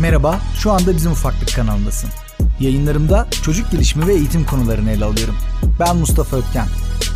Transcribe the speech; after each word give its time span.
Merhaba, 0.00 0.40
şu 0.54 0.70
anda 0.70 0.96
bizim 0.96 1.12
ufaklık 1.12 1.54
kanalındasın. 1.56 2.10
Yayınlarımda 2.60 3.28
çocuk 3.42 3.70
gelişimi 3.70 4.06
ve 4.06 4.14
eğitim 4.14 4.46
konularını 4.46 4.90
ele 4.90 5.04
alıyorum. 5.04 5.34
Ben 5.80 5.96
Mustafa 5.96 6.36
Ötken. 6.36 6.66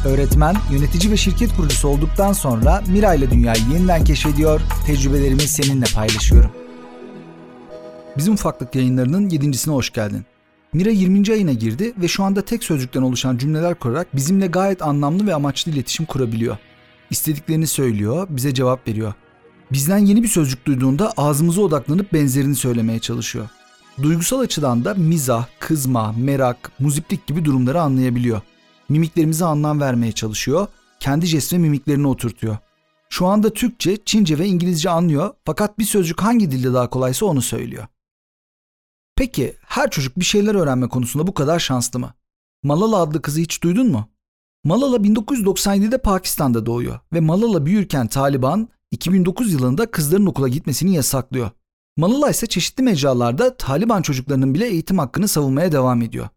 Öğretmen, 0.07 0.57
yönetici 0.73 1.13
ve 1.13 1.17
şirket 1.17 1.57
kurucusu 1.57 1.89
olduktan 1.89 2.33
sonra 2.33 2.83
Mira 2.87 3.15
ile 3.15 3.31
dünyayı 3.31 3.63
yeniden 3.73 4.05
keşfediyor, 4.05 4.61
tecrübelerimi 4.87 5.41
seninle 5.41 5.85
paylaşıyorum. 5.95 6.51
Bizim 8.17 8.35
ufaklık 8.35 8.75
yayınlarının 8.75 9.29
yedincisine 9.29 9.75
hoş 9.75 9.91
geldin. 9.91 10.25
Mira 10.73 10.91
20. 10.91 11.33
ayına 11.33 11.53
girdi 11.53 11.93
ve 11.99 12.09
şu 12.09 12.25
anda 12.25 12.43
tek 12.43 12.65
sözcükten 12.65 13.03
oluşan 13.03 13.37
cümleler 13.37 13.75
kurarak 13.75 14.17
bizimle 14.17 14.47
gayet 14.47 14.83
anlamlı 14.83 15.27
ve 15.27 15.35
amaçlı 15.35 15.73
iletişim 15.73 16.07
kurabiliyor. 16.07 16.57
İstediklerini 17.11 17.67
söylüyor, 17.67 18.27
bize 18.31 18.55
cevap 18.55 18.89
veriyor. 18.89 19.15
Bizden 19.75 19.99
yeni 19.99 20.23
bir 20.23 20.29
sözcük 20.29 20.67
duyduğunda 20.67 21.13
ağzımıza 21.17 21.63
odaklanıp 21.63 22.13
benzerini 22.13 22.55
söylemeye 22.55 22.99
çalışıyor. 22.99 23.49
Duygusal 24.03 24.41
açıdan 24.41 24.85
da 24.85 24.95
mizah, 24.95 25.47
kızma, 25.61 26.13
merak, 26.13 26.73
muziplik 26.79 27.27
gibi 27.27 27.45
durumları 27.45 27.81
anlayabiliyor. 27.81 28.41
Mimiklerimize 28.89 29.45
anlam 29.45 29.81
vermeye 29.81 30.13
çalışıyor, 30.13 30.67
kendi 31.01 31.27
jest 31.27 31.53
ve 31.53 31.59
mimiklerini 31.59 32.07
oturtuyor. 32.07 32.57
Şu 33.09 33.27
anda 33.27 33.53
Türkçe, 33.53 33.97
Çince 34.05 34.39
ve 34.39 34.47
İngilizce 34.47 34.91
anlıyor 34.91 35.35
fakat 35.45 35.79
bir 35.79 35.85
sözcük 35.85 36.23
hangi 36.23 36.51
dilde 36.51 36.75
daha 36.75 36.91
kolaysa 36.91 37.27
onu 37.27 37.43
söylüyor. 37.43 37.87
Peki 39.17 39.57
her 39.67 39.91
çocuk 39.91 40.19
bir 40.19 40.25
şeyler 40.25 40.55
öğrenme 40.55 40.89
konusunda 40.89 41.27
bu 41.27 41.35
kadar 41.35 41.59
şanslı 41.59 42.01
mı? 42.01 42.15
Malala 42.63 42.97
adlı 42.97 43.23
kızı 43.23 43.41
hiç 43.41 43.63
duydun 43.63 43.91
mu? 43.91 44.09
Malala 44.65 44.97
1997'de 44.97 45.99
Pakistan'da 45.99 46.67
doğuyor 46.67 47.01
ve 47.13 47.21
Malala 47.21 47.67
büyürken 47.67 48.07
Taliban 48.07 48.69
2009 48.95 49.53
yılında 49.53 49.91
kızların 49.91 50.27
okula 50.27 50.49
gitmesini 50.49 50.95
yasaklıyor. 50.95 51.51
Malala 51.97 52.31
ise 52.31 52.47
çeşitli 52.47 52.83
mecralarda 52.83 53.57
Taliban 53.57 54.03
çocuklarının 54.03 54.55
bile 54.55 54.67
eğitim 54.67 54.99
hakkını 54.99 55.29
savunmaya 55.29 55.73
devam 55.73 56.03
ediyor. 56.03 56.29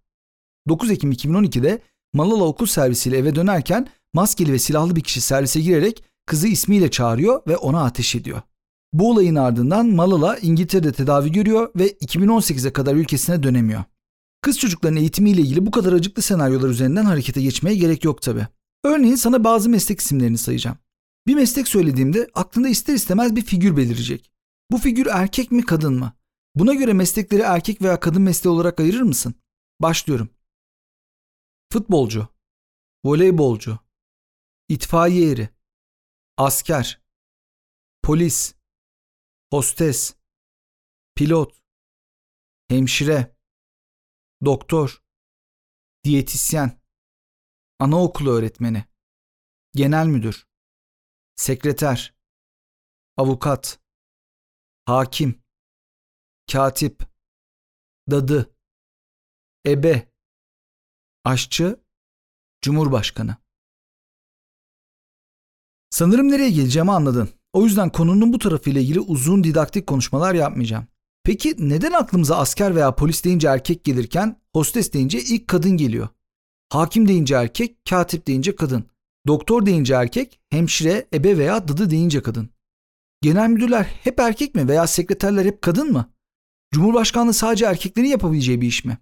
9 0.68 0.92
Ekim 0.92 1.12
2012'de 1.12 1.82
Malala 2.14 2.44
okul 2.44 2.66
servisiyle 2.66 3.18
eve 3.18 3.36
dönerken 3.36 3.88
maskeli 4.14 4.54
ve 4.54 4.60
silahlı 4.60 4.96
bir 4.96 5.02
kişi 5.02 5.22
servise 5.22 5.62
girerek 5.62 6.04
kızı 6.26 6.48
ismiyle 6.48 6.92
çağırıyor 6.92 7.42
ve 7.48 7.58
ona 7.58 7.84
ateş 7.84 8.16
ediyor. 8.16 8.42
Bu 8.94 9.12
olayın 9.12 9.36
ardından 9.36 9.88
Malala 9.88 10.38
İngiltere'de 10.38 10.92
tedavi 10.92 11.32
görüyor 11.32 11.70
ve 11.76 11.90
2018'e 11.90 12.74
kadar 12.74 12.96
ülkesine 12.96 13.44
dönemiyor. 13.44 13.84
Kız 14.42 14.60
çocukların 14.60 14.98
eğitimiyle 14.98 15.42
ilgili 15.42 15.66
bu 15.66 15.72
kadar 15.72 15.94
acıklı 15.94 16.22
senaryolar 16.22 16.70
üzerinden 16.70 17.06
harekete 17.06 17.42
geçmeye 17.42 17.76
gerek 17.76 18.04
yok 18.04 18.22
tabi. 18.22 18.48
Örneğin 18.84 19.16
sana 19.16 19.44
bazı 19.44 19.70
meslek 19.70 20.00
isimlerini 20.00 20.38
sayacağım. 20.38 20.78
Bir 21.28 21.36
meslek 21.36 21.68
söylediğimde 21.68 22.30
aklında 22.34 22.70
ister 22.70 22.94
istemez 22.94 23.36
bir 23.36 23.46
figür 23.46 23.78
belirecek. 23.78 24.32
Bu 24.72 24.78
figür 24.78 25.06
erkek 25.06 25.52
mi 25.52 25.66
kadın 25.66 25.94
mı? 25.94 26.14
Buna 26.56 26.74
göre 26.74 26.94
meslekleri 26.94 27.42
erkek 27.42 27.82
veya 27.82 28.00
kadın 28.00 28.22
mesleği 28.22 28.56
olarak 28.56 28.80
ayırır 28.80 29.02
mısın? 29.02 29.36
Başlıyorum. 29.82 30.30
Futbolcu, 31.74 32.28
voleybolcu, 33.06 33.80
itfaiye 34.70 35.32
eri, 35.32 35.50
asker, 36.38 37.02
polis, 38.04 38.56
hostes, 39.52 40.16
pilot, 41.16 41.62
hemşire, 42.68 43.36
doktor, 44.46 45.04
diyetisyen, 46.04 46.82
anaokulu 47.80 48.32
öğretmeni, 48.32 48.86
genel 49.76 50.08
müdür, 50.08 50.48
sekreter, 51.38 52.16
avukat, 53.18 53.80
hakim, 54.86 55.44
katip, 56.52 57.04
dadı, 58.12 58.56
ebe, 59.66 60.12
aşçı, 61.24 61.80
cumhurbaşkanı. 62.62 63.36
Sanırım 65.90 66.32
nereye 66.32 66.50
geleceğimi 66.50 66.92
anladın. 66.92 67.30
O 67.54 67.64
yüzden 67.64 67.92
konunun 67.92 68.34
bu 68.34 68.40
tarafıyla 68.40 68.82
ilgili 68.82 69.00
uzun 69.00 69.44
didaktik 69.44 69.88
konuşmalar 69.88 70.34
yapmayacağım. 70.34 70.88
Peki 71.24 71.56
neden 71.58 71.92
aklımıza 71.92 72.38
asker 72.38 72.76
veya 72.76 72.96
polis 72.96 73.24
deyince 73.24 73.48
erkek 73.48 73.84
gelirken 73.84 74.42
hostes 74.54 74.94
deyince 74.94 75.20
ilk 75.20 75.48
kadın 75.48 75.78
geliyor? 75.78 76.08
Hakim 76.70 77.08
deyince 77.08 77.36
erkek, 77.36 77.86
katip 77.86 78.28
deyince 78.28 78.56
kadın. 78.56 78.90
Doktor 79.28 79.66
deyince 79.66 79.94
erkek, 79.94 80.40
hemşire, 80.50 81.08
ebe 81.14 81.38
veya 81.38 81.68
dıdı 81.68 81.90
deyince 81.90 82.22
kadın. 82.22 82.50
Genel 83.22 83.50
müdürler 83.50 83.84
hep 84.04 84.20
erkek 84.20 84.56
mi 84.56 84.68
veya 84.68 84.88
sekreterler 84.88 85.46
hep 85.46 85.62
kadın 85.62 85.92
mı? 85.92 86.14
Cumhurbaşkanlığı 86.74 87.34
sadece 87.34 87.66
erkeklerin 87.66 88.08
yapabileceği 88.08 88.62
bir 88.62 88.68
iş 88.68 88.86
mi? 88.86 88.98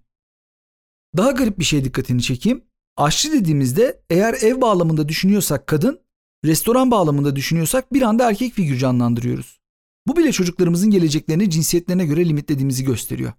Daha 1.18 1.32
garip 1.32 1.60
bir 1.60 1.64
şey 1.64 1.84
dikkatini 1.84 2.22
çekeyim. 2.22 2.64
Aşçı 2.98 3.32
dediğimizde 3.34 4.02
eğer 4.10 4.34
ev 4.34 4.62
bağlamında 4.62 5.10
düşünüyorsak 5.10 5.68
kadın, 5.68 6.00
restoran 6.46 6.92
bağlamında 6.92 7.36
düşünüyorsak 7.36 7.94
bir 7.94 8.02
anda 8.02 8.30
erkek 8.30 8.54
figür 8.54 8.78
canlandırıyoruz. 8.78 9.60
Bu 10.08 10.18
bile 10.18 10.32
çocuklarımızın 10.32 10.92
geleceklerini 10.92 11.50
cinsiyetlerine 11.50 12.06
göre 12.06 12.26
limitlediğimizi 12.26 12.84
gösteriyor. 12.84 13.34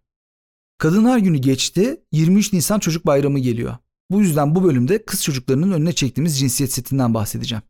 Kadınlar 0.78 1.18
Günü 1.18 1.38
geçti, 1.38 2.04
23 2.12 2.52
Nisan 2.52 2.78
Çocuk 2.78 3.06
Bayramı 3.06 3.38
geliyor. 3.38 3.76
Bu 4.10 4.20
yüzden 4.20 4.54
bu 4.54 4.64
bölümde 4.64 5.04
kız 5.04 5.22
çocuklarının 5.22 5.72
önüne 5.72 5.92
çektiğimiz 5.92 6.38
cinsiyet 6.38 6.72
setinden 6.72 7.14
bahsedeceğim. 7.14 7.62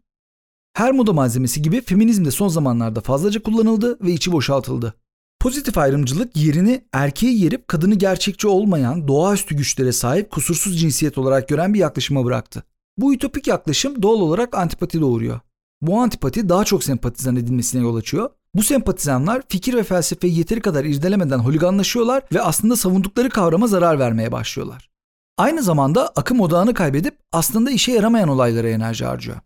Her 0.75 0.93
moda 0.93 1.13
malzemesi 1.13 1.63
gibi 1.63 1.81
feminizm 1.81 2.25
de 2.25 2.31
son 2.31 2.49
zamanlarda 2.49 3.01
fazlaca 3.01 3.43
kullanıldı 3.43 3.99
ve 4.05 4.13
içi 4.13 4.33
boşaltıldı. 4.33 4.95
Pozitif 5.41 5.79
ayrımcılık 5.79 6.37
yerini 6.37 6.85
erkeği 6.93 7.43
yerip 7.43 7.69
kadını 7.69 7.95
gerçekçi 7.95 8.49
olmayan, 8.49 9.09
doğaüstü 9.09 9.57
güçlere 9.57 9.93
sahip 9.93 10.31
kusursuz 10.31 10.81
cinsiyet 10.81 11.19
olarak 11.19 11.49
gören 11.49 11.75
bir 11.75 11.79
yaklaşıma 11.79 12.25
bıraktı. 12.25 12.63
Bu 12.99 13.15
ütopik 13.15 13.47
yaklaşım 13.47 14.03
doğal 14.03 14.21
olarak 14.21 14.55
antipati 14.55 15.01
doğuruyor. 15.01 15.41
Bu 15.83 16.01
antipati 16.01 16.49
daha 16.49 16.65
çok 16.65 16.85
sempatizan 16.85 17.37
edilmesine 17.37 17.83
yol 17.83 17.97
açıyor. 17.97 18.31
Bu 18.55 18.63
sempatizanlar 18.63 19.43
fikir 19.49 19.75
ve 19.75 19.83
felsefeyi 19.83 20.39
yeteri 20.39 20.61
kadar 20.61 20.85
irdelemeden 20.85 21.39
holiganlaşıyorlar 21.39 22.23
ve 22.33 22.43
aslında 22.43 22.77
savundukları 22.77 23.29
kavrama 23.29 23.67
zarar 23.67 23.99
vermeye 23.99 24.33
başlıyorlar. 24.33 24.96
Aynı 25.39 25.63
zamanda 25.63 26.09
akım 26.09 26.41
odağını 26.41 26.75
kaybedip 26.75 27.19
aslında 27.33 27.71
işe 27.71 27.93
yaramayan 27.93 28.29
olaylara 28.29 28.69
enerji 28.69 29.05
harcıyor. 29.05 29.37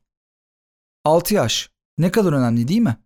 6 1.04 1.34
yaş. 1.34 1.70
Ne 1.98 2.10
kadar 2.10 2.32
önemli 2.32 2.68
değil 2.68 2.80
mi? 2.80 2.96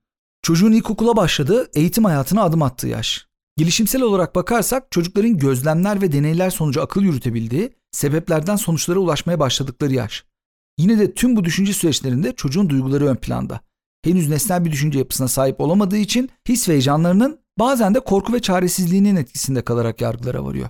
Çocuğun 0.43 0.73
ilkokula 0.73 1.17
başladığı, 1.17 1.71
eğitim 1.75 2.05
hayatına 2.05 2.43
adım 2.43 2.63
attığı 2.63 2.89
yaş. 2.89 3.27
Gelişimsel 3.57 4.03
olarak 4.03 4.35
bakarsak 4.35 4.91
çocukların 4.91 5.39
gözlemler 5.39 6.03
ve 6.03 6.13
deneyler 6.13 6.51
sonucu 6.51 6.83
akıl 6.83 7.03
yürütebildiği, 7.03 7.73
sebeplerden 7.93 8.57
sonuçlara 8.57 8.99
ulaşmaya 8.99 9.41
başladıkları 9.41 9.93
yaş. 9.93 10.25
Yine 10.79 10.99
de 10.99 11.15
tüm 11.15 11.37
bu 11.37 11.45
düşünce 11.45 11.73
süreçlerinde 11.73 12.35
çocuğun 12.35 12.71
duyguları 12.71 13.07
ön 13.07 13.17
planda. 13.17 13.61
Henüz 14.05 14.29
nesnel 14.29 14.65
bir 14.65 14.73
düşünce 14.73 14.99
yapısına 14.99 15.29
sahip 15.29 15.61
olamadığı 15.61 15.97
için 15.97 16.31
his 16.49 16.69
ve 16.69 16.73
heyecanlarının 16.73 17.41
bazen 17.59 17.95
de 17.95 18.01
korku 18.01 18.33
ve 18.33 18.41
çaresizliğinin 18.41 19.17
etkisinde 19.17 19.63
kalarak 19.63 20.01
yargılara 20.01 20.45
varıyor. 20.45 20.69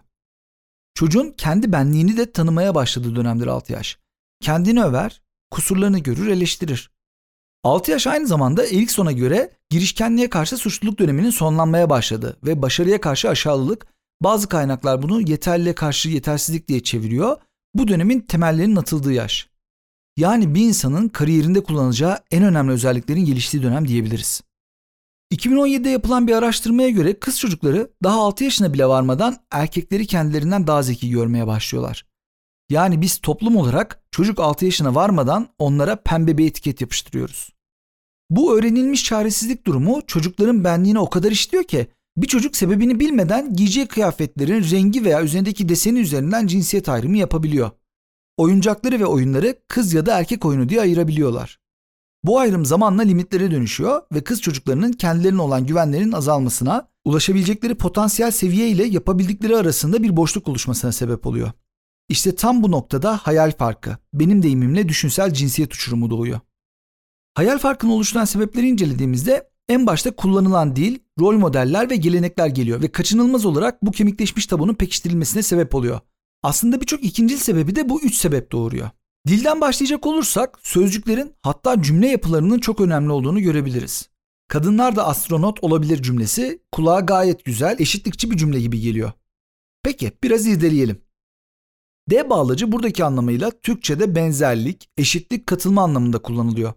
Çocuğun 0.95 1.35
kendi 1.37 1.73
benliğini 1.73 2.17
de 2.17 2.33
tanımaya 2.33 2.75
başladığı 2.75 3.17
dönemdir 3.17 3.47
6 3.47 3.73
yaş. 3.73 3.99
Kendini 4.41 4.83
över, 4.83 5.23
kusurlarını 5.51 5.99
görür, 5.99 6.29
eleştirir. 6.29 6.91
6 7.65 7.91
yaş 7.91 8.07
aynı 8.07 8.27
zamanda 8.27 8.67
Erikson'a 8.67 9.13
göre 9.13 9.51
girişkenliğe 9.71 10.31
karşı 10.31 10.57
suçluluk 10.57 10.99
döneminin 10.99 11.31
sonlanmaya 11.31 11.91
başladı 11.91 12.37
ve 12.45 12.63
başarıya 12.63 13.01
karşı 13.01 13.29
aşağılık, 13.29 13.87
bazı 14.21 14.49
kaynaklar 14.49 15.03
bunu 15.03 15.21
yeterliliğe 15.21 15.75
karşı 15.75 16.09
yetersizlik 16.09 16.69
diye 16.69 16.83
çeviriyor. 16.83 17.37
Bu 17.75 17.89
dönemin 17.89 18.21
temellerinin 18.21 18.77
atıldığı 18.77 19.13
yaş. 19.13 19.49
Yani 20.17 20.55
bir 20.55 20.61
insanın 20.61 21.09
kariyerinde 21.09 21.63
kullanacağı 21.63 22.19
en 22.31 22.45
önemli 22.45 22.73
özelliklerin 22.73 23.25
geliştiği 23.25 23.63
dönem 23.63 23.89
diyebiliriz. 23.89 24.43
2017'de 25.35 25.89
yapılan 25.89 26.27
bir 26.27 26.33
araştırmaya 26.33 26.91
göre 26.91 27.19
kız 27.19 27.39
çocukları 27.39 27.91
daha 28.03 28.21
6 28.21 28.45
yaşına 28.45 28.73
bile 28.73 28.87
varmadan 28.87 29.37
erkekleri 29.51 30.07
kendilerinden 30.07 30.67
daha 30.67 30.83
zeki 30.83 31.11
görmeye 31.11 31.47
başlıyorlar. 31.47 32.07
Yani 32.71 33.01
biz 33.01 33.19
toplum 33.19 33.57
olarak 33.57 34.03
çocuk 34.11 34.41
6 34.41 34.65
yaşına 34.65 34.95
varmadan 34.95 35.49
onlara 35.59 35.97
pembe 35.97 36.39
bir 36.39 36.47
etiket 36.47 36.81
yapıştırıyoruz. 36.81 37.51
Bu 38.31 38.59
öğrenilmiş 38.59 39.05
çaresizlik 39.05 39.67
durumu 39.67 40.03
çocukların 40.07 40.65
benliğine 40.65 40.99
o 40.99 41.11
kadar 41.11 41.31
işliyor 41.31 41.65
ki 41.65 41.87
bir 42.17 42.27
çocuk 42.27 42.57
sebebini 42.57 43.01
bilmeden 43.01 43.55
giyeceği 43.55 43.87
kıyafetlerin 43.87 44.71
rengi 44.71 45.05
veya 45.05 45.23
üzerindeki 45.23 45.69
deseni 45.69 45.99
üzerinden 45.99 46.47
cinsiyet 46.47 46.89
ayrımı 46.89 47.19
yapabiliyor. 47.19 47.71
Oyuncakları 48.37 49.01
ve 49.01 49.07
oyunları 49.07 49.57
kız 49.69 49.95
ya 49.95 50.07
da 50.07 50.19
erkek 50.19 50.45
oyunu 50.45 50.69
diye 50.69 50.81
ayırabiliyorlar. 50.81 51.64
Bu 52.25 52.39
ayrım 52.39 52.65
zamanla 52.65 53.03
limitlere 53.03 53.51
dönüşüyor 53.51 54.03
ve 54.15 54.25
kız 54.25 54.41
çocuklarının 54.41 54.93
kendilerine 54.93 55.43
olan 55.43 55.67
güvenlerinin 55.67 56.13
azalmasına, 56.13 56.89
ulaşabilecekleri 57.05 57.75
potansiyel 57.75 58.31
seviye 58.31 58.69
ile 58.69 58.85
yapabildikleri 58.85 59.57
arasında 59.57 60.03
bir 60.03 60.17
boşluk 60.17 60.49
oluşmasına 60.49 60.93
sebep 60.93 61.27
oluyor. 61.27 61.53
İşte 62.09 62.35
tam 62.35 62.63
bu 62.63 62.71
noktada 62.71 63.17
hayal 63.17 63.53
farkı, 63.53 63.97
benim 64.15 64.43
deyimimle 64.43 64.89
düşünsel 64.89 65.33
cinsiyet 65.33 65.75
uçurumu 65.75 66.11
doğuyor. 66.11 66.41
Hayal 67.35 67.59
farkını 67.59 67.93
oluşturan 67.93 68.25
sebepleri 68.25 68.69
incelediğimizde 68.69 69.55
En 69.69 69.87
başta 69.87 70.17
kullanılan 70.17 70.77
dil, 70.77 70.99
rol 71.21 71.39
modeller 71.39 71.91
ve 71.91 71.97
gelenekler 71.97 72.47
geliyor 72.47 72.83
ve 72.83 72.93
kaçınılmaz 72.93 73.47
olarak 73.47 73.83
bu 73.83 73.91
kemikleşmiş 73.91 74.47
tabunun 74.47 74.75
pekiştirilmesine 74.75 75.43
sebep 75.43 75.75
oluyor. 75.75 76.01
Aslında 76.43 76.81
birçok 76.81 77.05
ikincil 77.05 77.37
sebebi 77.37 77.77
de 77.77 77.89
bu 77.89 78.03
üç 78.03 78.15
sebep 78.15 78.53
doğuruyor. 78.53 78.91
Dilden 79.29 79.61
başlayacak 79.61 80.07
olursak 80.07 80.59
sözcüklerin 80.63 81.35
hatta 81.43 81.83
cümle 81.83 82.09
yapılarının 82.09 82.59
çok 82.59 82.81
önemli 82.81 83.13
olduğunu 83.13 83.41
görebiliriz. 83.41 84.09
Kadınlar 84.49 84.97
da 84.97 85.07
astronot 85.07 85.65
olabilir 85.65 86.03
cümlesi 86.03 86.63
kulağa 86.73 87.01
gayet 87.01 87.45
güzel, 87.45 87.77
eşitlikçi 87.79 88.31
bir 88.31 88.37
cümle 88.37 88.61
gibi 88.61 88.81
geliyor. 88.81 89.13
Peki 89.83 90.13
biraz 90.23 90.47
irdeleyelim. 90.47 91.01
D 92.11 92.31
bağlacı 92.31 92.73
buradaki 92.73 93.05
anlamıyla 93.05 93.51
Türkçe'de 93.51 94.15
benzerlik, 94.15 94.89
eşitlik, 94.97 95.47
katılma 95.47 95.83
anlamında 95.83 96.19
kullanılıyor. 96.19 96.73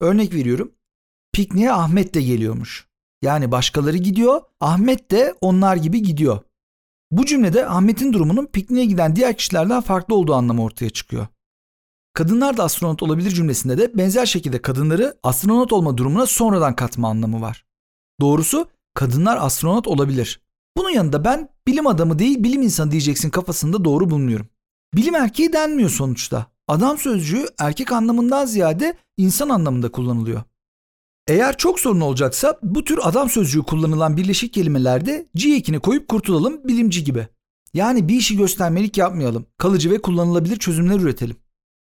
Örnek 0.00 0.34
veriyorum. 0.34 0.72
Pikniğe 1.32 1.72
Ahmet 1.72 2.14
de 2.14 2.22
geliyormuş. 2.22 2.86
Yani 3.22 3.50
başkaları 3.50 3.96
gidiyor, 3.96 4.40
Ahmet 4.60 5.10
de 5.10 5.34
onlar 5.40 5.76
gibi 5.76 6.02
gidiyor. 6.02 6.40
Bu 7.10 7.26
cümlede 7.26 7.66
Ahmet'in 7.66 8.12
durumunun 8.12 8.46
pikniğe 8.46 8.84
giden 8.84 9.16
diğer 9.16 9.36
kişilerden 9.36 9.80
farklı 9.80 10.14
olduğu 10.14 10.34
anlamı 10.34 10.62
ortaya 10.62 10.90
çıkıyor. 10.90 11.26
Kadınlar 12.14 12.56
da 12.56 12.64
astronot 12.64 13.02
olabilir 13.02 13.30
cümlesinde 13.30 13.78
de 13.78 13.98
benzer 13.98 14.26
şekilde 14.26 14.62
kadınları 14.62 15.18
astronot 15.22 15.72
olma 15.72 15.98
durumuna 15.98 16.26
sonradan 16.26 16.76
katma 16.76 17.08
anlamı 17.08 17.40
var. 17.40 17.64
Doğrusu 18.20 18.68
kadınlar 18.94 19.38
astronot 19.40 19.88
olabilir. 19.88 20.40
Bunun 20.76 20.90
yanında 20.90 21.24
ben 21.24 21.48
bilim 21.66 21.86
adamı 21.86 22.18
değil 22.18 22.44
bilim 22.44 22.62
insanı 22.62 22.90
diyeceksin 22.90 23.30
kafasında 23.30 23.84
doğru 23.84 24.10
bulmuyorum. 24.10 24.48
Bilim 24.94 25.14
erkeği 25.14 25.52
denmiyor 25.52 25.90
sonuçta. 25.90 26.46
Adam 26.68 26.98
sözcüğü 26.98 27.46
erkek 27.58 27.92
anlamından 27.92 28.46
ziyade 28.46 28.96
insan 29.16 29.48
anlamında 29.48 29.92
kullanılıyor. 29.92 30.42
Eğer 31.28 31.56
çok 31.56 31.80
sorun 31.80 32.00
olacaksa 32.00 32.58
bu 32.62 32.84
tür 32.84 32.98
adam 33.02 33.30
sözcüğü 33.30 33.62
kullanılan 33.62 34.16
birleşik 34.16 34.52
kelimelerde 34.52 35.28
G 35.34 35.54
ekini 35.54 35.80
koyup 35.80 36.08
kurtulalım 36.08 36.68
bilimci 36.68 37.04
gibi. 37.04 37.28
Yani 37.74 38.08
bir 38.08 38.14
işi 38.16 38.36
göstermelik 38.36 38.98
yapmayalım. 38.98 39.46
Kalıcı 39.58 39.90
ve 39.90 40.02
kullanılabilir 40.02 40.56
çözümler 40.56 41.00
üretelim. 41.00 41.36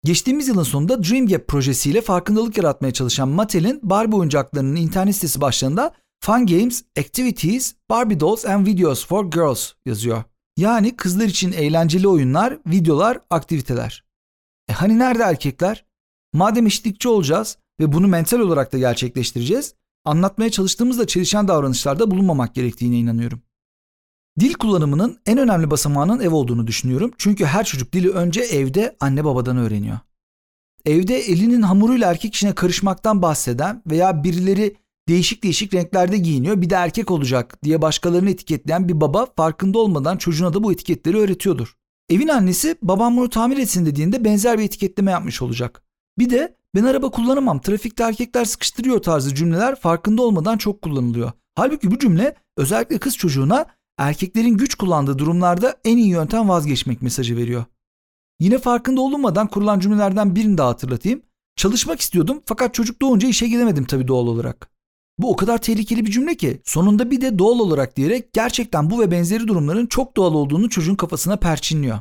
Geçtiğimiz 0.07 0.49
yılın 0.49 0.63
sonunda 0.63 1.03
Dream 1.03 1.27
Gap 1.27 1.49
projesiyle 1.49 2.01
farkındalık 2.01 2.57
yaratmaya 2.57 2.93
çalışan 2.93 3.29
Mattel'in 3.29 3.81
Barbie 3.83 4.17
oyuncaklarının 4.17 4.77
internet 4.77 5.15
sitesi 5.15 5.41
başlığında 5.41 5.95
Fun 6.21 6.47
Games, 6.47 6.83
Activities, 6.99 7.75
Barbie 7.91 8.21
Dolls 8.21 8.47
and 8.47 8.67
Videos 8.67 9.07
for 9.07 9.31
Girls 9.31 9.73
yazıyor. 9.87 10.25
Yani 10.57 10.97
kızlar 10.97 11.25
için 11.25 11.53
eğlenceli 11.53 12.09
oyunlar, 12.09 12.59
videolar, 12.67 13.19
aktiviteler. 13.31 14.05
E 14.69 14.73
hani 14.73 14.99
nerede 14.99 15.23
erkekler? 15.23 15.85
Madem 16.33 16.67
eşitlikçi 16.67 17.09
olacağız 17.09 17.59
ve 17.81 17.93
bunu 17.93 18.09
mental 18.09 18.41
olarak 18.41 18.73
da 18.73 18.79
gerçekleştireceğiz, 18.79 19.75
anlatmaya 20.05 20.51
çalıştığımızda 20.51 21.07
çelişen 21.07 21.49
davranışlarda 21.49 22.11
bulunmamak 22.11 22.55
gerektiğine 22.55 22.99
inanıyorum. 22.99 23.43
Dil 24.41 24.55
kullanımının 24.55 25.19
en 25.27 25.39
önemli 25.39 25.71
basamağının 25.71 26.21
ev 26.21 26.35
olduğunu 26.35 26.67
düşünüyorum. 26.67 27.11
Çünkü 27.19 27.45
her 27.45 27.65
çocuk 27.65 27.93
dili 27.93 28.11
önce 28.11 28.41
evde 28.41 28.97
anne 29.01 29.25
babadan 29.25 29.57
öğreniyor. 29.57 29.99
Evde 30.85 31.19
elinin 31.19 31.63
hamuruyla 31.63 32.11
erkek 32.11 32.35
işine 32.35 32.55
karışmaktan 32.55 33.23
bahseden 33.23 33.83
veya 33.87 34.25
birileri 34.25 34.77
değişik 35.09 35.43
değişik 35.43 35.75
renklerde 35.75 36.19
giyiniyor 36.19 36.61
bir 36.61 36.71
de 36.71 36.75
erkek 36.75 37.11
olacak 37.11 37.59
diye 37.63 37.83
başkalarını 37.83 38.31
etiketleyen 38.31 38.89
bir 38.89 39.01
baba 39.01 39.27
farkında 39.37 39.79
olmadan 39.79 40.17
çocuğuna 40.17 40.55
da 40.55 40.63
bu 40.63 40.73
etiketleri 40.73 41.17
öğretiyordur. 41.17 41.77
Evin 42.09 42.29
annesi 42.29 42.77
babam 42.83 43.17
bunu 43.17 43.31
tamir 43.31 43.59
etsin 43.59 43.87
dediğinde 43.87 44.25
benzer 44.25 44.59
bir 44.59 44.65
etiketleme 44.65 45.11
yapmış 45.11 45.43
olacak. 45.43 45.83
Bir 46.19 46.31
de 46.31 46.57
ben 46.75 46.85
araba 46.85 47.11
kullanamam 47.11 47.61
trafikte 47.61 48.05
erkekler 48.05 48.45
sıkıştırıyor 48.45 49.03
tarzı 49.03 49.35
cümleler 49.35 49.81
farkında 49.81 50.23
olmadan 50.23 50.59
çok 50.59 50.83
kullanılıyor. 50.83 51.33
Halbuki 51.55 51.91
bu 51.91 51.99
cümle 51.99 52.35
özellikle 52.57 52.99
kız 52.99 53.17
çocuğuna 53.17 53.67
erkeklerin 53.99 54.57
güç 54.57 54.75
kullandığı 54.75 55.19
durumlarda 55.19 55.77
en 55.85 55.97
iyi 55.97 56.09
yöntem 56.09 56.49
vazgeçmek 56.49 57.03
mesajı 57.03 57.37
veriyor. 57.37 57.65
Yine 58.41 58.59
farkında 58.59 59.01
olunmadan 59.01 59.47
kurulan 59.47 59.81
cümlelerden 59.81 60.37
birini 60.37 60.59
daha 60.59 60.69
hatırlatayım. 60.69 61.23
Çalışmak 61.57 62.01
istiyordum 62.01 62.43
fakat 62.47 62.75
çocuk 62.75 63.03
doğunca 63.03 63.29
işe 63.29 63.49
gidemedim 63.49 63.85
tabii 63.85 64.09
doğal 64.09 64.27
olarak. 64.27 64.71
Bu 65.19 65.31
o 65.31 65.37
kadar 65.37 65.59
tehlikeli 65.59 66.07
bir 66.07 66.11
cümle 66.11 66.35
ki 66.35 66.61
sonunda 66.65 67.11
bir 67.11 67.21
de 67.21 67.39
doğal 67.39 67.59
olarak 67.59 67.97
diyerek 67.97 68.33
gerçekten 68.33 68.91
bu 68.91 69.01
ve 69.01 69.11
benzeri 69.11 69.49
durumların 69.49 69.87
çok 69.87 70.17
doğal 70.17 70.35
olduğunu 70.35 70.71
çocuğun 70.71 70.95
kafasına 70.95 71.37
perçinliyor. 71.37 72.01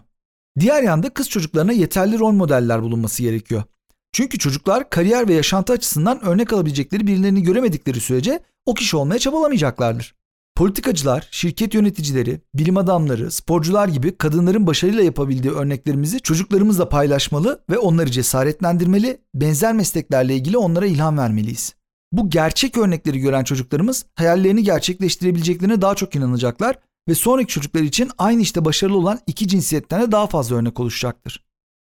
Diğer 0.59 0.83
yanda 0.83 1.09
kız 1.09 1.29
çocuklarına 1.29 1.71
yeterli 1.71 2.19
rol 2.19 2.31
modeller 2.31 2.81
bulunması 2.81 3.23
gerekiyor. 3.23 3.63
Çünkü 4.11 4.37
çocuklar 4.37 4.89
kariyer 4.89 5.27
ve 5.27 5.33
yaşantı 5.33 5.73
açısından 5.73 6.25
örnek 6.25 6.53
alabilecekleri 6.53 7.07
birilerini 7.07 7.43
göremedikleri 7.43 7.99
sürece 7.99 8.39
o 8.65 8.73
kişi 8.73 8.97
olmaya 8.97 9.19
çabalamayacaklardır. 9.19 10.15
Politikacılar, 10.55 11.27
şirket 11.31 11.73
yöneticileri, 11.73 12.41
bilim 12.53 12.77
adamları, 12.77 13.31
sporcular 13.31 13.87
gibi 13.87 14.17
kadınların 14.17 14.67
başarıyla 14.67 15.03
yapabildiği 15.03 15.53
örneklerimizi 15.53 16.19
çocuklarımızla 16.19 16.89
paylaşmalı 16.89 17.63
ve 17.69 17.77
onları 17.77 18.11
cesaretlendirmeli, 18.11 19.21
benzer 19.33 19.73
mesleklerle 19.73 20.35
ilgili 20.35 20.57
onlara 20.57 20.85
ilham 20.85 21.17
vermeliyiz. 21.17 21.75
Bu 22.11 22.29
gerçek 22.29 22.77
örnekleri 22.77 23.19
gören 23.19 23.43
çocuklarımız 23.43 24.05
hayallerini 24.15 24.63
gerçekleştirebileceklerine 24.63 25.81
daha 25.81 25.95
çok 25.95 26.15
inanacaklar 26.15 26.79
ve 27.07 27.15
sonraki 27.15 27.47
çocuklar 27.47 27.81
için 27.81 28.11
aynı 28.17 28.41
işte 28.41 28.65
başarılı 28.65 28.97
olan 28.97 29.19
iki 29.27 29.47
cinsiyetten 29.47 30.01
de 30.01 30.11
daha 30.11 30.27
fazla 30.27 30.55
örnek 30.55 30.79
oluşacaktır. 30.79 31.45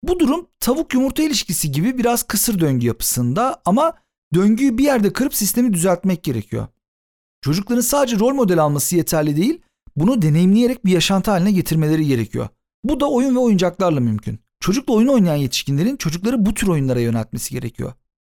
Bu 0.02 0.20
durum 0.20 0.46
tavuk 0.60 0.94
yumurta 0.94 1.22
ilişkisi 1.22 1.72
gibi 1.72 1.98
biraz 1.98 2.22
kısır 2.22 2.60
döngü 2.60 2.86
yapısında 2.86 3.62
ama 3.64 3.94
döngüyü 4.34 4.78
bir 4.78 4.84
yerde 4.84 5.12
kırıp 5.12 5.34
sistemi 5.34 5.72
düzeltmek 5.72 6.22
gerekiyor. 6.22 6.66
Çocukların 7.40 7.80
sadece 7.80 8.18
rol 8.18 8.34
model 8.34 8.58
alması 8.58 8.96
yeterli 8.96 9.36
değil, 9.36 9.60
bunu 9.96 10.22
deneyimleyerek 10.22 10.84
bir 10.84 10.92
yaşantı 10.92 11.30
haline 11.30 11.52
getirmeleri 11.52 12.06
gerekiyor. 12.06 12.48
Bu 12.84 13.00
da 13.00 13.10
oyun 13.10 13.34
ve 13.34 13.38
oyuncaklarla 13.38 14.00
mümkün. 14.00 14.38
Çocukla 14.60 14.94
oyun 14.94 15.08
oynayan 15.08 15.36
yetişkinlerin 15.36 15.96
çocukları 15.96 16.46
bu 16.46 16.54
tür 16.54 16.68
oyunlara 16.68 17.00
yöneltmesi 17.00 17.54
gerekiyor. 17.54 17.92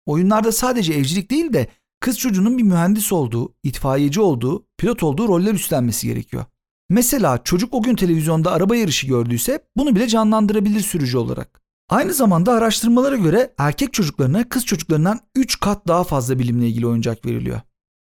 Oyunlarda 0.05 0.51
sadece 0.51 0.93
evcilik 0.93 1.31
değil 1.31 1.53
de 1.53 1.67
kız 1.99 2.19
çocuğunun 2.19 2.57
bir 2.57 2.63
mühendis 2.63 3.11
olduğu, 3.11 3.53
itfaiyeci 3.63 4.21
olduğu, 4.21 4.65
pilot 4.77 5.03
olduğu 5.03 5.27
roller 5.27 5.53
üstlenmesi 5.53 6.07
gerekiyor. 6.07 6.45
Mesela 6.89 7.43
çocuk 7.43 7.73
o 7.73 7.81
gün 7.81 7.95
televizyonda 7.95 8.51
araba 8.51 8.75
yarışı 8.75 9.07
gördüyse 9.07 9.65
bunu 9.77 9.95
bile 9.95 10.07
canlandırabilir 10.07 10.79
sürücü 10.79 11.17
olarak. 11.17 11.61
Aynı 11.89 12.13
zamanda 12.13 12.53
araştırmalara 12.53 13.15
göre 13.15 13.53
erkek 13.57 13.93
çocuklarına 13.93 14.49
kız 14.49 14.65
çocuklarından 14.65 15.19
3 15.35 15.59
kat 15.59 15.87
daha 15.87 16.03
fazla 16.03 16.39
bilimle 16.39 16.67
ilgili 16.67 16.87
oyuncak 16.87 17.25
veriliyor. 17.25 17.61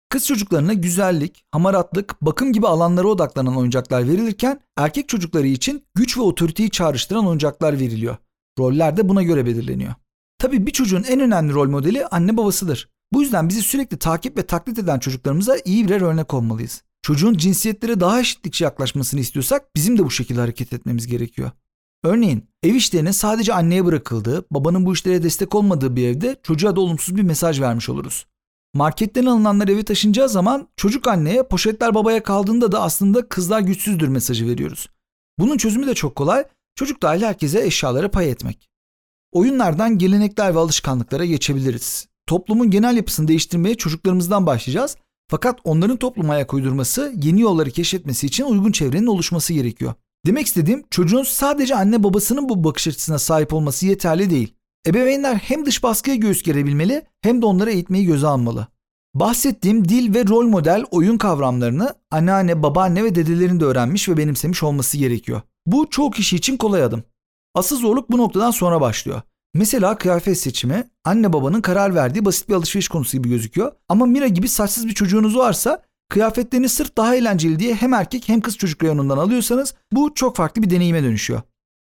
Kız 0.10 0.28
çocuklarına 0.28 0.74
güzellik, 0.74 1.46
hamaratlık, 1.52 2.22
bakım 2.22 2.54
gibi 2.54 2.68
alanlara 2.68 3.08
odaklanan 3.08 3.58
oyuncaklar 3.58 4.08
verilirken 4.08 4.60
erkek 4.78 5.10
çocukları 5.10 5.48
için 5.48 5.86
güç 5.96 6.18
ve 6.18 6.22
otoriteyi 6.22 6.70
çağrıştıran 6.70 7.28
oyuncaklar 7.28 7.80
veriliyor. 7.80 8.18
Roller 8.60 8.98
de 8.98 9.10
buna 9.10 9.24
göre 9.24 9.46
belirleniyor. 9.46 9.94
Tabii 10.40 10.66
bir 10.66 10.72
çocuğun 10.72 11.04
en 11.04 11.20
önemli 11.20 11.54
rol 11.54 11.70
modeli 11.70 12.06
anne 12.06 12.38
babasıdır. 12.38 12.90
Bu 13.14 13.22
yüzden 13.22 13.50
bizi 13.50 13.62
sürekli 13.62 13.98
takip 13.98 14.38
ve 14.38 14.48
taklit 14.48 14.80
eden 14.80 15.00
çocuklarımıza 15.00 15.58
iyi 15.66 15.86
birer 15.86 16.02
örnek 16.02 16.34
olmalıyız. 16.34 16.84
Çocuğun 17.02 17.38
cinsiyetlere 17.38 18.00
daha 18.00 18.20
eşitlikçi 18.20 18.64
yaklaşmasını 18.64 19.20
istiyorsak 19.20 19.76
bizim 19.76 19.98
de 19.98 20.04
bu 20.04 20.12
şekilde 20.12 20.40
hareket 20.40 20.74
etmemiz 20.74 21.08
gerekiyor. 21.08 21.52
Örneğin 22.04 22.50
ev 22.64 22.76
işlerinin 22.76 23.12
sadece 23.12 23.54
anneye 23.54 23.86
bırakıldığı, 23.86 24.46
babanın 24.52 24.86
bu 24.86 24.94
işlere 24.94 25.24
destek 25.24 25.56
olmadığı 25.56 25.96
bir 25.96 26.08
evde 26.08 26.36
çocuğa 26.44 26.76
da 26.76 26.82
olumsuz 26.82 27.16
bir 27.16 27.24
mesaj 27.24 27.62
vermiş 27.62 27.90
oluruz. 27.90 28.26
Marketten 28.74 29.26
alınanlar 29.26 29.68
eve 29.68 29.84
taşınacağı 29.84 30.30
zaman 30.30 30.68
çocuk 30.78 31.08
anneye, 31.08 31.44
poşetler 31.44 31.96
babaya 31.96 32.24
kaldığında 32.24 32.72
da 32.72 32.82
aslında 32.82 33.30
kızlar 33.30 33.60
güçsüzdür 33.60 34.08
mesajı 34.08 34.48
veriyoruz. 34.48 34.90
Bunun 35.40 35.58
çözümü 35.58 35.88
de 35.88 35.96
çok 35.96 36.16
kolay. 36.16 36.46
Çocuk 36.76 37.02
dahil 37.02 37.22
herkese 37.22 37.66
eşyaları 37.66 38.12
pay 38.12 38.32
etmek. 38.32 38.70
Oyunlardan 39.32 39.98
gelenekler 39.98 40.56
ve 40.56 40.60
alışkanlıklara 40.60 41.26
geçebiliriz. 41.26 42.08
Toplumun 42.28 42.72
genel 42.72 42.98
yapısını 42.98 43.28
değiştirmeye 43.28 43.76
çocuklarımızdan 43.76 44.46
başlayacağız. 44.46 44.98
Fakat 45.30 45.60
onların 45.64 45.98
topluma 45.98 46.34
ayak 46.34 46.54
uydurması, 46.54 47.14
yeni 47.24 47.42
yolları 47.42 47.72
keşfetmesi 47.72 48.28
için 48.28 48.44
uygun 48.44 48.72
çevrenin 48.72 49.08
oluşması 49.08 49.54
gerekiyor. 49.54 49.94
Demek 50.26 50.48
istediğim 50.48 50.84
çocuğun 50.90 51.24
sadece 51.24 51.76
anne 51.76 52.04
babasının 52.04 52.50
bu 52.50 52.64
bakış 52.64 52.88
açısına 52.88 53.20
sahip 53.20 53.54
olması 53.54 53.86
yeterli 53.86 54.30
değil. 54.30 54.54
Ebeveynler 54.88 55.36
hem 55.36 55.66
dış 55.66 55.84
baskıya 55.84 56.16
göğüs 56.16 56.44
gerebilmeli 56.44 57.06
hem 57.22 57.42
de 57.42 57.46
onları 57.46 57.72
eğitmeyi 57.72 58.06
göze 58.06 58.28
almalı. 58.28 58.68
Bahsettiğim 59.14 59.90
dil 59.90 60.14
ve 60.14 60.28
rol 60.28 60.48
model 60.48 60.86
oyun 60.92 61.18
kavramlarını 61.18 61.94
anneanne, 62.12 62.64
babaanne 62.64 63.04
ve 63.04 63.16
dedelerin 63.16 63.60
de 63.60 63.66
öğrenmiş 63.66 64.10
ve 64.10 64.18
benimsemiş 64.18 64.64
olması 64.64 64.98
gerekiyor. 64.98 65.42
Bu 65.66 65.90
çoğu 65.90 66.12
kişi 66.12 66.36
için 66.36 66.58
kolay 66.58 66.84
adım. 66.84 67.04
Asıl 67.56 67.78
zorluk 67.78 68.12
bu 68.12 68.18
noktadan 68.18 68.52
sonra 68.52 68.82
başlıyor. 68.82 69.22
Mesela 69.54 69.98
kıyafet 69.98 70.38
seçimi 70.38 70.84
anne 71.06 71.34
babanın 71.34 71.62
karar 71.62 71.96
verdiği 71.96 72.26
basit 72.26 72.50
bir 72.50 72.54
alışveriş 72.54 72.88
konusu 72.88 73.18
gibi 73.18 73.30
gözüküyor. 73.30 73.72
Ama 73.90 74.06
Mira 74.06 74.28
gibi 74.28 74.48
saçsız 74.48 74.88
bir 74.88 74.94
çocuğunuz 74.94 75.38
varsa 75.38 75.84
kıyafetlerini 76.10 76.70
sırf 76.70 76.98
daha 76.98 77.16
eğlenceli 77.16 77.60
diye 77.60 77.76
hem 77.76 77.94
erkek 77.94 78.30
hem 78.30 78.42
kız 78.42 78.58
çocuk 78.58 78.84
reyonundan 78.84 79.18
alıyorsanız 79.18 79.74
bu 79.92 80.14
çok 80.14 80.36
farklı 80.36 80.64
bir 80.64 80.70
deneyime 80.70 81.04
dönüşüyor. 81.04 81.42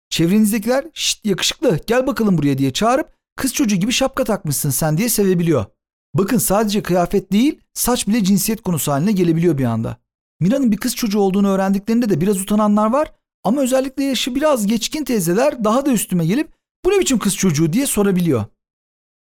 Çevrenizdekiler 0.09 0.85
şşt 0.93 1.25
yakışıklı 1.25 1.79
gel 1.87 2.07
bakalım 2.07 2.37
buraya 2.37 2.57
diye 2.57 2.73
çağırıp 2.73 3.13
kız 3.35 3.53
çocuğu 3.53 3.75
gibi 3.75 3.91
şapka 3.91 4.23
takmışsın 4.23 4.69
sen 4.69 4.97
diye 4.97 5.09
sevebiliyor. 5.09 5.65
Bakın 6.13 6.37
sadece 6.37 6.83
kıyafet 6.83 7.31
değil, 7.31 7.59
saç 7.73 8.07
bile 8.07 8.23
cinsiyet 8.23 8.61
konusu 8.61 8.91
haline 8.91 9.11
gelebiliyor 9.11 9.57
bir 9.57 9.65
anda. 9.65 9.97
Mira'nın 10.39 10.71
bir 10.71 10.77
kız 10.77 10.95
çocuğu 10.95 11.19
olduğunu 11.19 11.49
öğrendiklerinde 11.49 12.09
de 12.09 12.21
biraz 12.21 12.41
utananlar 12.41 12.91
var 12.91 13.11
ama 13.43 13.61
özellikle 13.61 14.03
yaşı 14.03 14.35
biraz 14.35 14.67
geçkin 14.67 15.03
teyzeler 15.03 15.63
daha 15.63 15.85
da 15.85 15.91
üstüme 15.91 16.25
gelip 16.25 16.53
bu 16.85 16.89
ne 16.89 16.99
biçim 16.99 17.19
kız 17.19 17.35
çocuğu 17.35 17.73
diye 17.73 17.85
sorabiliyor. 17.85 18.45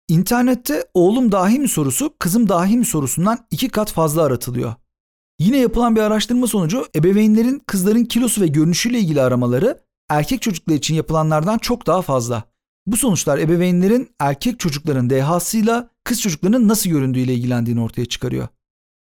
İnternette 0.09 0.85
oğlum 0.95 1.33
dahi 1.33 1.59
mi 1.59 1.69
sorusu 1.69 2.15
kızım 2.19 2.49
dahi 2.49 2.77
mi 2.77 2.85
sorusundan 2.85 3.39
iki 3.51 3.69
kat 3.69 3.93
fazla 3.93 4.23
aratılıyor. 4.23 4.75
Yine 5.39 5.57
yapılan 5.57 5.97
bir 5.97 6.01
araştırma 6.01 6.47
sonucu 6.47 6.87
ebeveynlerin 6.97 7.59
kızların 7.59 8.05
kilosu 8.05 8.41
ve 8.41 8.47
görünüşüyle 8.47 8.99
ilgili 8.99 9.23
aramaları 9.23 9.81
erkek 10.09 10.43
çocuklar 10.43 10.75
için 10.75 10.95
yapılanlardan 10.95 11.59
çok 11.59 11.87
daha 11.87 12.03
fazla. 12.03 12.45
Bu 12.87 12.97
sonuçlar 12.97 13.39
ebeveynlerin 13.39 14.11
erkek 14.21 14.61
çocukların 14.61 15.11
dehasıyla 15.11 15.91
kız 16.05 16.21
çocuklarının 16.21 16.69
nasıl 16.69 16.91
göründüğüyle 16.91 17.35
ilgilendiğini 17.35 17.83
ortaya 17.83 18.07
çıkarıyor. 18.07 18.49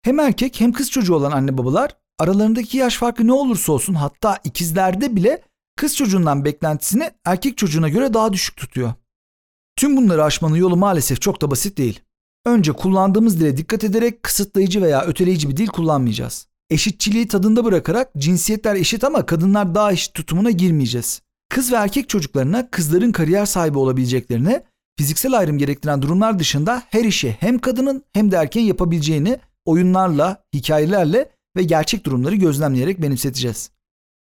Hem 0.02 0.20
erkek 0.20 0.62
hem 0.62 0.72
kız 0.72 0.92
çocuğu 0.92 1.16
olan 1.16 1.32
anne 1.32 1.58
babalar 1.58 1.98
aralarındaki 2.20 2.78
yaş 2.78 2.98
farkı 2.98 3.28
ne 3.28 3.34
olursa 3.34 3.72
olsun 3.72 3.94
hatta 3.94 4.40
ikizlerde 4.44 5.16
bile 5.16 5.42
kız 5.76 5.96
çocuğundan 5.96 6.46
beklentisini 6.46 7.12
erkek 7.26 7.58
çocuğuna 7.58 7.90
göre 7.90 8.14
daha 8.14 8.34
düşük 8.34 8.58
tutuyor. 8.58 8.94
Tüm 9.76 9.98
bunları 9.98 10.24
aşmanın 10.24 10.56
yolu 10.56 10.78
maalesef 10.78 11.22
çok 11.22 11.42
da 11.42 11.52
basit 11.52 11.78
değil. 11.78 12.00
Önce 12.46 12.72
kullandığımız 12.72 13.40
dile 13.40 13.58
dikkat 13.58 13.84
ederek 13.84 14.24
kısıtlayıcı 14.24 14.82
veya 14.82 15.02
öteleyici 15.02 15.50
bir 15.50 15.58
dil 15.58 15.68
kullanmayacağız. 15.68 16.49
Eşitçiliği 16.70 17.28
tadında 17.28 17.66
bırakarak 17.66 18.12
cinsiyetler 18.18 18.76
eşit 18.76 19.04
ama 19.04 19.26
kadınlar 19.26 19.76
daha 19.76 19.92
eşit 19.92 20.14
tutumuna 20.14 20.52
girmeyeceğiz. 20.52 21.22
Kız 21.50 21.72
ve 21.72 21.76
erkek 21.76 22.10
çocuklarına 22.10 22.70
kızların 22.72 23.12
kariyer 23.12 23.46
sahibi 23.46 23.78
olabileceklerini, 23.78 24.64
fiziksel 24.98 25.38
ayrım 25.38 25.58
gerektiren 25.58 26.02
durumlar 26.02 26.40
dışında 26.40 26.84
her 26.90 27.04
işi 27.04 27.38
hem 27.40 27.60
kadının 27.60 28.04
hem 28.14 28.32
de 28.32 28.36
erkeğin 28.36 28.68
yapabileceğini 28.68 29.40
oyunlarla, 29.66 30.44
hikayelerle 30.54 31.32
ve 31.58 31.64
gerçek 31.64 32.06
durumları 32.06 32.36
gözlemleyerek 32.36 33.02
benimseteceğiz. 33.02 33.72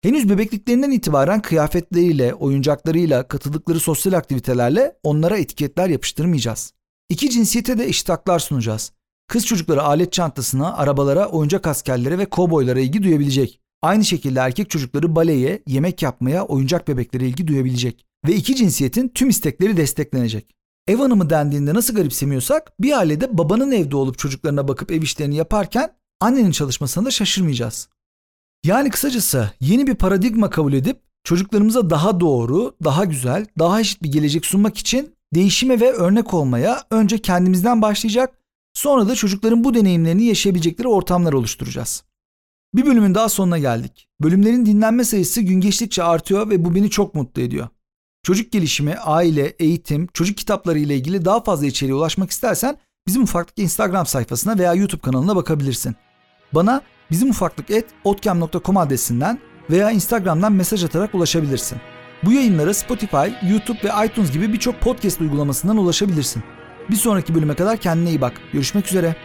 Henüz 0.01 0.29
bebekliklerinden 0.29 0.91
itibaren 0.91 1.41
kıyafetleriyle, 1.41 2.33
oyuncaklarıyla, 2.33 3.27
katıldıkları 3.27 3.79
sosyal 3.79 4.13
aktivitelerle 4.13 4.95
onlara 5.03 5.37
etiketler 5.37 5.89
yapıştırmayacağız. 5.89 6.73
İki 7.09 7.29
cinsiyete 7.29 7.77
de 7.77 7.85
eşit 7.85 8.09
haklar 8.09 8.39
sunacağız. 8.39 8.91
Kız 9.27 9.45
çocukları 9.45 9.83
alet 9.83 10.13
çantasına, 10.13 10.77
arabalara, 10.77 11.27
oyuncak 11.27 11.67
askerlere 11.67 12.17
ve 12.17 12.25
kovboylara 12.25 12.79
ilgi 12.79 13.03
duyabilecek. 13.03 13.59
Aynı 13.81 14.05
şekilde 14.05 14.39
erkek 14.39 14.69
çocukları 14.69 15.15
baleye, 15.15 15.63
yemek 15.67 16.01
yapmaya, 16.01 16.45
oyuncak 16.45 16.87
bebeklere 16.87 17.27
ilgi 17.27 17.47
duyabilecek. 17.47 18.05
Ve 18.27 18.35
iki 18.35 18.55
cinsiyetin 18.55 19.09
tüm 19.09 19.29
istekleri 19.29 19.77
desteklenecek. 19.77 20.55
Ev 20.87 20.97
hanımı 20.97 21.29
dendiğinde 21.29 21.73
nasıl 21.73 21.95
garipsemiyorsak 21.95 22.73
bir 22.79 22.97
ailede 22.97 23.37
babanın 23.37 23.71
evde 23.71 23.95
olup 23.95 24.17
çocuklarına 24.17 24.67
bakıp 24.67 24.91
ev 24.91 25.01
işlerini 25.01 25.35
yaparken 25.35 25.93
annenin 26.21 26.51
çalışmasına 26.51 27.05
da 27.05 27.11
şaşırmayacağız. 27.11 27.89
Yani 28.65 28.89
kısacası 28.89 29.51
yeni 29.59 29.87
bir 29.87 29.95
paradigma 29.95 30.49
kabul 30.49 30.73
edip 30.73 31.01
çocuklarımıza 31.23 31.89
daha 31.89 32.19
doğru, 32.19 32.75
daha 32.83 33.05
güzel, 33.05 33.45
daha 33.59 33.79
eşit 33.79 34.03
bir 34.03 34.11
gelecek 34.11 34.45
sunmak 34.45 34.77
için 34.77 35.15
değişime 35.33 35.79
ve 35.79 35.91
örnek 35.91 36.33
olmaya 36.33 36.83
önce 36.91 37.17
kendimizden 37.17 37.81
başlayacak, 37.81 38.39
sonra 38.77 39.07
da 39.07 39.15
çocukların 39.15 39.63
bu 39.63 39.73
deneyimlerini 39.73 40.25
yaşayabilecekleri 40.25 40.87
ortamlar 40.87 41.33
oluşturacağız. 41.33 42.03
Bir 42.75 42.85
bölümün 42.85 43.15
daha 43.15 43.29
sonuna 43.29 43.57
geldik. 43.57 44.07
Bölümlerin 44.21 44.65
dinlenme 44.65 45.03
sayısı 45.03 45.41
gün 45.41 45.61
geçtikçe 45.61 46.03
artıyor 46.03 46.49
ve 46.49 46.65
bu 46.65 46.75
beni 46.75 46.89
çok 46.89 47.15
mutlu 47.15 47.41
ediyor. 47.41 47.67
Çocuk 48.23 48.51
gelişimi, 48.51 48.95
aile, 48.95 49.45
eğitim, 49.45 50.07
çocuk 50.13 50.37
kitapları 50.37 50.79
ile 50.79 50.95
ilgili 50.95 51.25
daha 51.25 51.43
fazla 51.43 51.65
içeriğe 51.65 51.95
ulaşmak 51.95 52.31
istersen 52.31 52.77
bizim 53.07 53.23
ufaklık 53.23 53.59
Instagram 53.59 54.05
sayfasına 54.05 54.57
veya 54.57 54.73
YouTube 54.73 55.01
kanalına 55.01 55.35
bakabilirsin. 55.35 55.95
Bana 56.53 56.81
bizim 57.11 57.29
ufaklık 57.29 57.71
et 57.71 57.85
otcam.com 58.03 58.77
adresinden 58.77 59.39
veya 59.69 59.91
Instagram'dan 59.91 60.53
mesaj 60.53 60.83
atarak 60.83 61.15
ulaşabilirsin. 61.15 61.77
Bu 62.23 62.31
yayınlara 62.31 62.73
Spotify, 62.73 63.47
YouTube 63.49 63.79
ve 63.83 64.05
iTunes 64.05 64.31
gibi 64.31 64.53
birçok 64.53 64.81
podcast 64.81 65.21
uygulamasından 65.21 65.77
ulaşabilirsin. 65.77 66.43
Bir 66.89 66.95
sonraki 66.95 67.35
bölüme 67.35 67.53
kadar 67.53 67.77
kendine 67.77 68.09
iyi 68.09 68.21
bak. 68.21 68.33
Görüşmek 68.53 68.87
üzere. 68.87 69.15